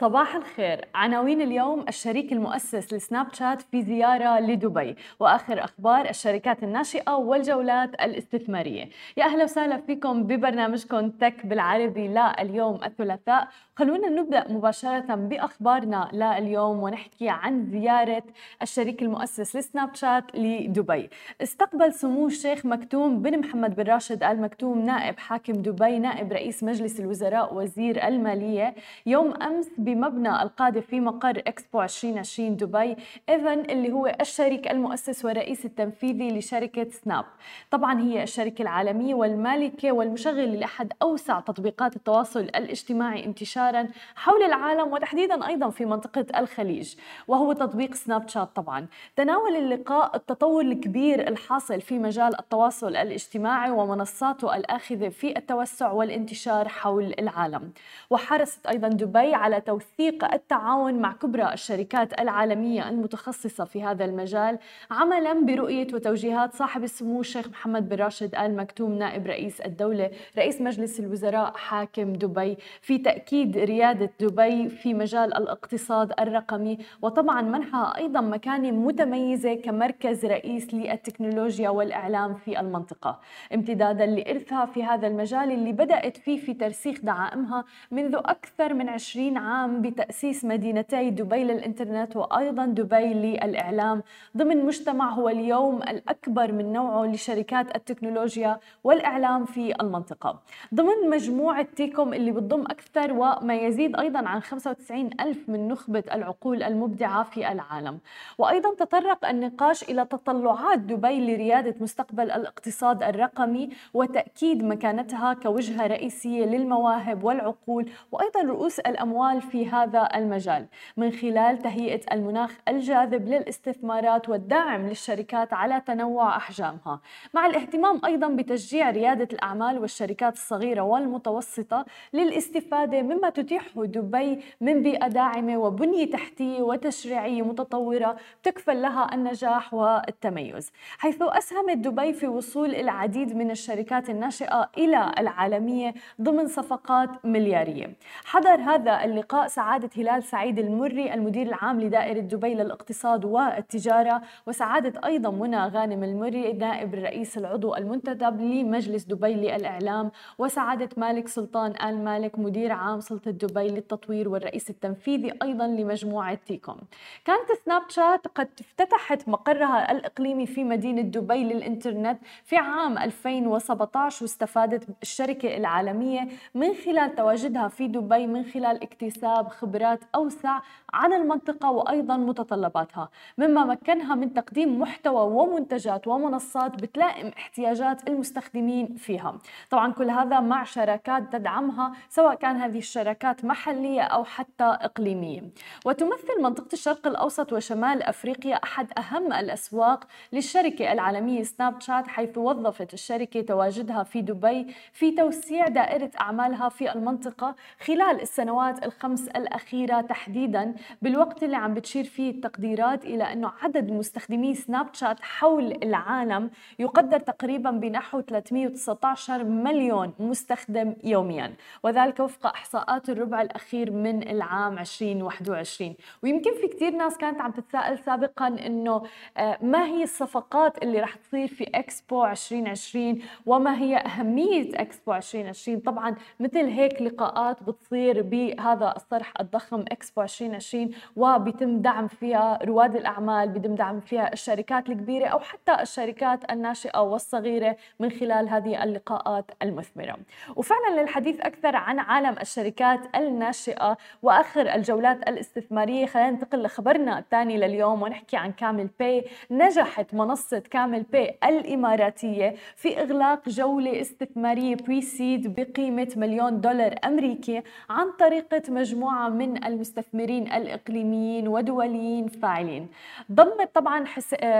[0.00, 0.84] صباح الخير.
[0.94, 4.96] عناوين اليوم الشريك المؤسس لسناب شات في زيارة لدبي.
[5.20, 8.88] وآخر أخبار الشركات الناشئة والجولات الاستثمارية.
[9.16, 13.48] يا أهلا وسهلا فيكم ببرنامجكم تك بالعربي لليوم الثلاثاء.
[13.76, 18.22] خلونا نبدأ مباشرة بأخبارنا لليوم ونحكي عن زيارة
[18.62, 21.10] الشريك المؤسس لسناب شات لدبي.
[21.42, 26.64] استقبل سمو الشيخ مكتوم بن محمد بن راشد آل مكتوم نائب حاكم دبي نائب رئيس
[26.64, 28.74] مجلس الوزراء وزير المالية.
[29.06, 32.96] يوم أمس بمبنى القادة في مقر إكسبو 2020 دبي
[33.28, 37.24] إيفن اللي هو الشريك المؤسس والرئيس التنفيذي لشركة سناب.
[37.70, 45.46] طبعا هي الشركة العالمية والمالكة والمشغل لأحد أوسع تطبيقات التواصل الاجتماعي انتشارا حول العالم وتحديدا
[45.46, 46.94] أيضا في منطقة الخليج
[47.28, 48.86] وهو تطبيق سناب شات طبعا.
[49.16, 57.14] تناول اللقاء التطور الكبير الحاصل في مجال التواصل الاجتماعي ومنصاته الآخذة في التوسع والانتشار حول
[57.18, 57.72] العالم.
[58.10, 64.58] وحرصت أيضا دبي على توثيق التعاون مع كبرى الشركات العالمية المتخصصة في هذا المجال
[64.90, 70.60] عملا برؤية وتوجيهات صاحب السمو الشيخ محمد بن راشد آل مكتوم نائب رئيس الدولة رئيس
[70.60, 78.20] مجلس الوزراء حاكم دبي في تأكيد ريادة دبي في مجال الاقتصاد الرقمي وطبعا منحها أيضا
[78.20, 83.20] مكانة متميزة كمركز رئيس للتكنولوجيا والإعلام في المنطقة.
[83.54, 89.36] امتدادا لإرثها في هذا المجال اللي بدأت فيه في ترسيخ دعائمها منذ أكثر من 20
[89.36, 89.67] عام.
[89.68, 94.02] عام بتأسيس مدينتي دبي للإنترنت وأيضا دبي للإعلام.
[94.36, 100.40] ضمن مجتمع هو اليوم الأكبر من نوعه لشركات التكنولوجيا والإعلام في المنطقة.
[100.74, 106.62] ضمن مجموعة تيكوم اللي بتضم أكثر وما يزيد أيضا عن 95 ألف من نخبة العقول
[106.62, 107.98] المبدعة في العالم.
[108.38, 117.24] وأيضا تطرق النقاش إلى تطلعات دبي لريادة مستقبل الاقتصاد الرقمي وتأكيد مكانتها كوجهة رئيسية للمواهب
[117.24, 120.66] والعقول وأيضا رؤوس الأموال في هذا المجال.
[120.96, 127.00] من خلال تهيئة المناخ الجاذب للاستثمارات والداعم للشركات على تنوع أحجامها.
[127.34, 135.08] مع الاهتمام أيضا بتشجيع ريادة الأعمال والشركات الصغيرة والمتوسطة للاستفادة مما تتيحه دبي من بيئة
[135.08, 140.72] داعمة وبنية تحتية وتشريعية متطورة تكفل لها النجاح والتميز.
[140.98, 147.96] حيث أسهمت دبي في وصول العديد من الشركات الناشئة إلى العالمية ضمن صفقات مليارية.
[148.24, 155.30] حضر هذا اللقاء سعادة هلال سعيد المري المدير العام لدائرة دبي للاقتصاد والتجارة وسعادة أيضا
[155.30, 162.38] منى غانم المري نائب الرئيس العضو المنتدب لمجلس دبي للإعلام وسعادة مالك سلطان آل مالك
[162.38, 166.78] مدير عام سلطة دبي للتطوير والرئيس التنفيذي أيضا لمجموعة تيكوم.
[167.24, 174.88] كانت سناب شات قد افتتحت مقرها الإقليمي في مدينة دبي للإنترنت في عام 2017 واستفادت
[175.02, 180.60] الشركة العالمية من خلال تواجدها في دبي من خلال اكتساب اكتساب خبرات أوسع
[180.92, 183.08] عن المنطقة وأيضا متطلباتها.
[183.38, 189.38] مما مكنها من تقديم محتوى ومنتجات ومنصات بتلائم احتياجات المستخدمين فيها.
[189.70, 195.42] طبعا كل هذا مع شراكات تدعمها سواء كان هذه الشراكات محلية أو حتى إقليمية.
[195.84, 202.94] وتمثل منطقة الشرق الأوسط وشمال أفريقيا أحد أهم الأسواق للشركة العالمية سناب شات حيث وظفت
[202.94, 207.54] الشركة تواجدها في دبي في توسيع دائرة أعمالها في المنطقة
[207.86, 213.90] خلال السنوات الخمس الخمس الأخيرة تحديدا بالوقت اللي عم بتشير فيه التقديرات إلى أنه عدد
[213.90, 223.10] مستخدمي سناب شات حول العالم يقدر تقريبا بنحو 319 مليون مستخدم يوميا وذلك وفق إحصاءات
[223.10, 229.02] الربع الأخير من العام 2021 ويمكن في كثير ناس كانت عم تتساءل سابقا أنه
[229.36, 235.80] آه، ما هي الصفقات اللي رح تصير في إكسبو 2020 وما هي أهمية إكسبو 2020
[235.80, 243.48] طبعا مثل هيك لقاءات بتصير بهذا الصرح الضخم إكسبو 2020 وبيتم دعم فيها رواد الأعمال
[243.48, 250.16] بيتم دعم فيها الشركات الكبيرة أو حتى الشركات الناشئة والصغيرة من خلال هذه اللقاءات المثمرة.
[250.56, 258.02] وفعلا للحديث أكثر عن عالم الشركات الناشئة وآخر الجولات الاستثمارية خلينا ننتقل لخبرنا الثاني لليوم
[258.02, 259.24] ونحكي عن Kamel Pay.
[259.50, 268.10] نجحت منصة Kamel Pay الإماراتية في إغلاق جولة استثمارية pre-seed بقيمة مليون دولار أمريكي عن
[268.18, 268.62] طريقة
[268.98, 272.88] مجموعة من المستثمرين الإقليميين ودوليين فاعلين.
[273.32, 274.04] ضمت طبعا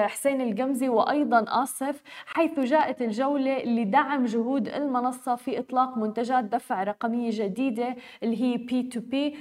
[0.06, 7.30] حسين الجمزي وأيضا آصف حيث جاءت الجولة لدعم جهود المنصة في إطلاق منتجات دفع رقمية
[7.32, 9.36] جديدة اللي هي B2B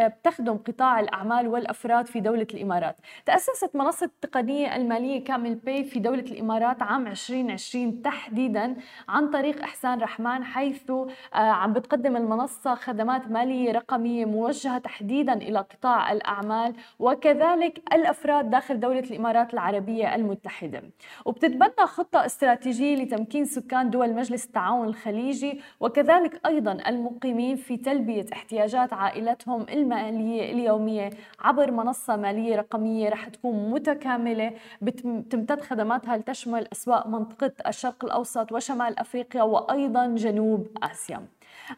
[0.00, 2.96] بتخدم قطاع الأعمال والأفراد في دولة الإمارات.
[3.26, 8.76] تأسست منصة التقنية المالية Kamel Pay في دولة الإمارات عام 2020 تحديدا
[9.08, 11.06] عن طريق إحسان رحمن حيث آه،
[11.36, 19.00] عم بتقدم المنصة خدمات مالية رقمية موجهة تحديدا إلى قطاع الأعمال وكذلك الأفراد داخل دولة
[19.00, 20.82] الإمارات العربية المتحدة.
[21.24, 28.92] وبتتبنى خطة استراتيجية لتمكين سكان دول مجلس التعاون الخليجي وكذلك أيضا المقيمين في تلبية احتياجات
[28.92, 31.10] عائلتهم المالية اليومية
[31.40, 34.52] عبر منصة مالية رقمية رح تكون متكاملة.
[34.82, 41.26] بتمتد خدماتها لتشمل أسواق منطقة الشرق الأوسط وشمال أفريقيا وأيضا جنوب آسيا.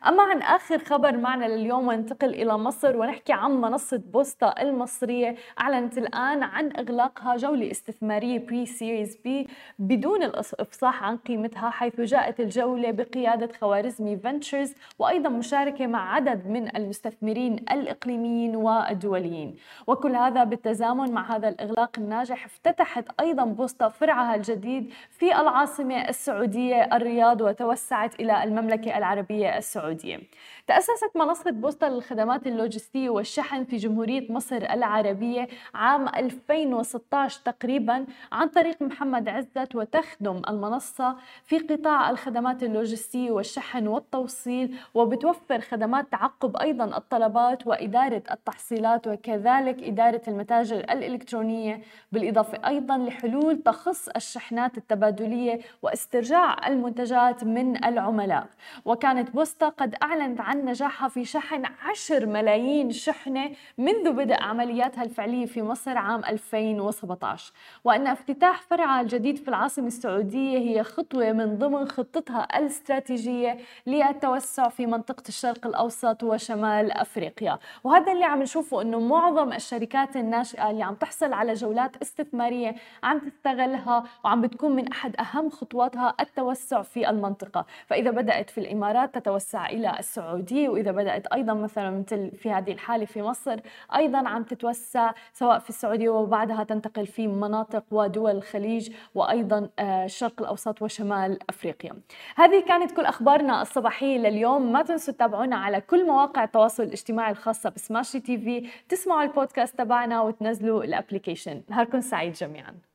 [0.07, 5.99] أما عن آخر خبر معنا لليوم وننتقل إلى مصر ونحكي عن منصة Bosta المصرية أعلنت
[5.99, 13.49] الآن عن إغلاقها جولة استثمارية pre-Series B بدون الإفصاح عن قيمتها حيث جاءت الجولة بقيادة
[13.61, 19.57] Khwarizmi Ventures وأيضا مشاركة مع عدد من المستثمرين الإقليميين والدوليين.
[19.87, 26.97] وكل هذا بالتزامن مع هذا الإغلاق الناجح افتتحت أيضا بوستا فرعها الجديد في العاصمة السعودية
[26.97, 30.19] الرياض وتوسعت إلى المملكة العربية السعودية.
[30.67, 38.83] تأسست منصة بوسطة للخدمات اللوجستية والشحن في جمهورية مصر العربية عام 2016 تقريبا عن طريق
[38.83, 47.67] محمد عزت وتخدم المنصة في قطاع الخدمات اللوجستية والشحن والتوصيل وبتوفر خدمات تعقب أيضا الطلبات
[47.67, 51.83] وإدارة التحصيلات وكذلك إدارة المتاجر الإلكترونية
[52.13, 58.47] بالإضافة أيضا لحلول تخص الشحنات التبادلية واسترجاع المنتجات من العملاء.
[58.85, 65.47] وكانت بوسطة قد أعلنت عن نجاحها في شحن 10 ملايين شحنة منذ بدء عملياتها الفعلية
[65.47, 67.53] في مصر عام 2017
[67.85, 74.87] وأن افتتاح فرعها الجديد في العاصمة السعودية هي خطوة من ضمن خطتها الاستراتيجية للتوسع في
[74.87, 77.59] منطقة الشرق الأوسط وشمال أفريقيا.
[77.85, 83.19] وهذا اللي عم نشوفه أنه معظم الشركات الناشئة اللي عم تحصل على جولات استثمارية عم
[83.19, 87.67] تستغلها وعم بتكون من أحد أهم خطواتها التوسع في المنطقة.
[87.87, 90.69] فإذا بدأت في الإمارات تتوسع إلى السعودية.
[90.69, 93.57] وإذا بدأت أيضا مثلا مثل في هذه الحالة في مصر
[93.97, 100.41] أيضا عم تتوسع سواء في السعودية وبعدها تنتقل في مناطق ودول الخليج وأيضا آه، الشرق
[100.41, 101.93] الأوسط وشمال أفريقيا.
[102.37, 104.73] هذه كانت كل أخبارنا الصباحية لليوم.
[104.73, 108.69] ما تنسوا تتابعونا على كل مواقع التواصل الاجتماعي الخاصة ب Smashi TV.
[108.89, 111.63] تسمعوا البودكاست تبعنا وتنزلوا ال application.
[111.69, 112.92] نهاركم سعيد جميعا.